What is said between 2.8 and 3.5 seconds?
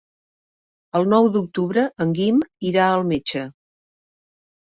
al metge.